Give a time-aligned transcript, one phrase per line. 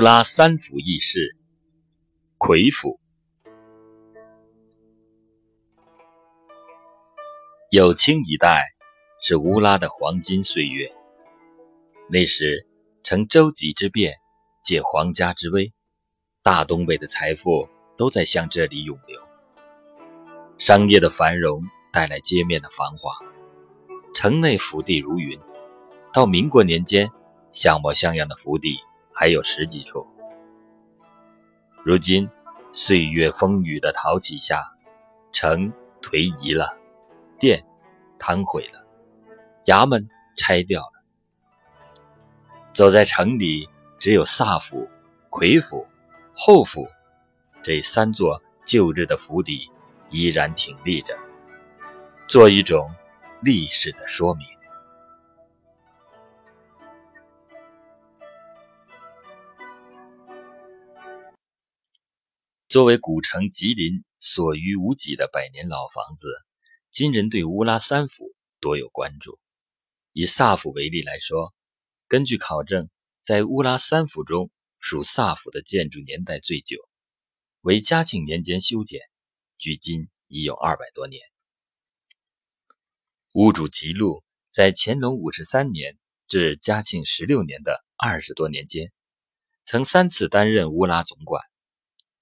[0.00, 1.36] 乌拉三府议事，
[2.38, 2.98] 魁府。
[7.70, 8.70] 有清一代
[9.20, 10.90] 是乌拉的黄金岁月。
[12.08, 12.66] 那时，
[13.02, 14.14] 乘舟楫之变，
[14.64, 15.70] 借皇家之威，
[16.42, 19.20] 大东北的财富都在向这里涌流。
[20.56, 21.62] 商业的繁荣
[21.92, 23.12] 带来街面的繁华，
[24.14, 25.38] 城内府邸如云。
[26.10, 27.10] 到民国年间，
[27.50, 28.78] 像模像样的府邸。
[29.20, 30.06] 还有十几处。
[31.84, 32.30] 如今，
[32.72, 34.72] 岁月风雨的淘洗下，
[35.30, 36.78] 城颓夷了，
[37.38, 37.66] 店
[38.18, 38.86] 瘫毁了，
[39.66, 41.02] 衙门拆掉了。
[42.72, 44.88] 走在城里，只有萨府、
[45.28, 45.86] 魁府、
[46.34, 46.88] 后府
[47.62, 49.70] 这三座旧日的府邸
[50.08, 51.14] 依然挺立着，
[52.26, 52.90] 做一种
[53.42, 54.48] 历史的说明。
[62.70, 66.28] 作为古城吉林所余无几的百年老房子，
[66.92, 69.40] 今人对乌拉三府多有关注。
[70.12, 71.52] 以萨府为例来说，
[72.06, 72.88] 根据考证，
[73.22, 76.78] 在乌拉三府中，属萨府的建筑年代最久，
[77.60, 79.00] 为嘉庆年间修建，
[79.58, 81.20] 距今已有二百多年。
[83.32, 85.98] 屋主吉禄在乾隆五十三年
[86.28, 88.92] 至嘉庆十六年的二十多年间，
[89.64, 91.42] 曾三次担任乌拉总管。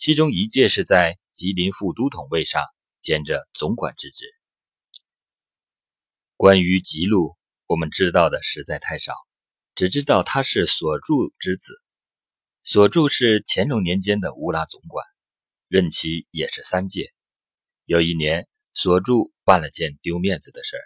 [0.00, 2.64] 其中一届是在吉林副都统位上
[3.00, 4.24] 兼着总管之职。
[6.38, 9.12] 关于吉禄，我们知道的实在太少，
[9.74, 11.74] 只知道他是所著之子。
[12.64, 15.04] 所著是乾隆年间的乌拉总管，
[15.68, 17.12] 任期也是三届。
[17.84, 19.12] 有一年，所著
[19.44, 20.84] 办了件丢面子的事儿，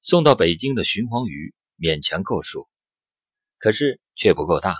[0.00, 2.66] 送到北京的循黄鱼勉强够数，
[3.58, 4.78] 可是却不够大。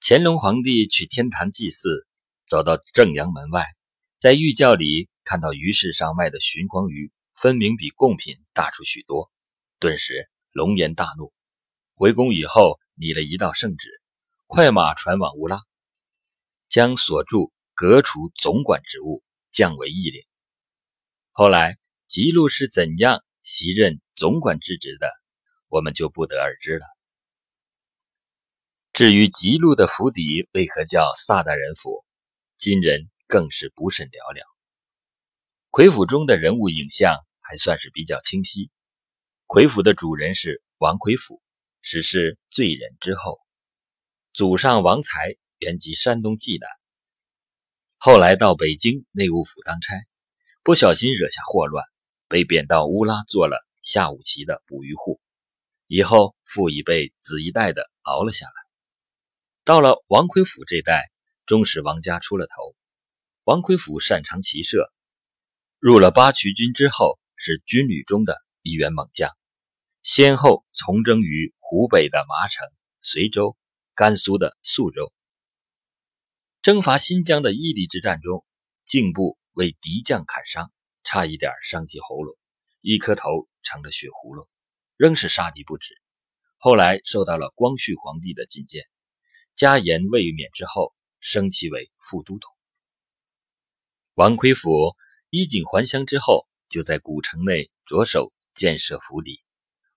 [0.00, 2.06] 乾隆皇帝去天坛祭祀。
[2.46, 3.64] 走到正阳门外，
[4.18, 9.30] 在御窖里看到鱼市上卖的寻黄鱼，分明比贡品大出许多，
[9.78, 11.32] 顿时龙颜大怒。
[11.94, 13.88] 回宫以后，拟了一道圣旨，
[14.46, 15.60] 快马传往乌拉，
[16.68, 20.22] 将所著革除总管职务，降为义领。
[21.30, 25.10] 后来吉禄是怎样袭任总管之职的，
[25.68, 26.84] 我们就不得而知了。
[28.92, 32.04] 至于吉禄的府邸为何叫萨大人府？
[32.62, 34.46] 今人更是不甚了了。
[35.70, 38.70] 魁府中的人物影像还算是比较清晰。
[39.46, 41.42] 魁府的主人是王魁府，
[41.80, 43.40] 史是罪人之后，
[44.32, 46.68] 祖上王才原籍山东济南，
[47.96, 49.96] 后来到北京内务府当差，
[50.62, 51.84] 不小心惹下祸乱，
[52.28, 55.20] 被贬到乌拉做了下五旗的捕鱼户，
[55.88, 58.52] 以后父已被子一代的熬了下来。
[59.64, 61.11] 到了王魁府这代。
[61.52, 62.74] 终使王家出了头。
[63.44, 64.90] 王魁府擅长骑射，
[65.78, 69.30] 入了八旗军之后，是军旅中的一员猛将，
[70.02, 72.66] 先后从征于湖北的麻城、
[73.02, 73.54] 随州、
[73.94, 75.12] 甘肃的肃州。
[76.62, 78.46] 征伐新疆的伊犁之战中，
[78.86, 80.72] 颈部为敌将砍伤，
[81.04, 82.34] 差一点伤及喉咙，
[82.80, 84.48] 一颗头成了血葫芦，
[84.96, 86.00] 仍是杀敌不止。
[86.56, 88.86] 后来受到了光绪皇帝的觐见，
[89.54, 90.94] 加严卫冕之后。
[91.22, 92.52] 升其为副都统。
[94.14, 94.96] 王魁府
[95.30, 99.40] 衣锦还乡之后，就在古城内着手建设府邸。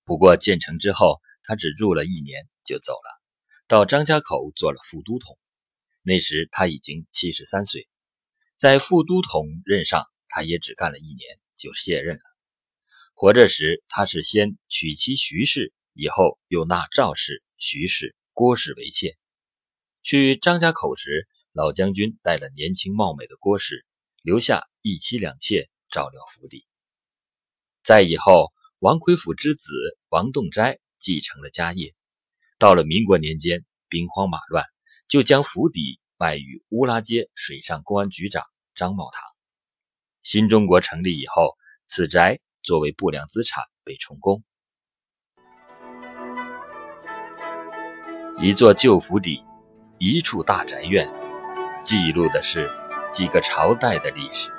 [0.06, 3.22] 不过建成之后，他只住了一年就走了，
[3.68, 5.38] 到张家口做了副都统。
[6.04, 7.90] 那时他已经七十三岁，
[8.56, 12.22] 在副都统任上，他也只干了一年就卸任了。
[13.16, 19.18] 活着时，他是先娶妻徐氏，以后又纳赵氏、徐氏、郭氏为妾。
[20.06, 23.88] 去张家口时，老将军带了年轻貌美的郭氏，
[24.22, 26.68] 留下一妻两妾照料府邸。
[27.84, 29.74] 再以后，王魁府之子
[30.10, 31.96] 王栋斋继承了家业。
[32.60, 34.64] 到了民国年间，兵荒马乱，
[35.08, 38.44] 就将府邸卖与乌拉街水上公安局长
[38.76, 39.24] 张茂堂。
[40.22, 44.44] 新中国成立以后，此宅作为不良资产被充公。
[48.40, 49.44] 一座旧府邸。
[49.98, 51.10] 一处大宅院，
[51.84, 52.70] 记录的是
[53.14, 54.52] 几个朝代的历史。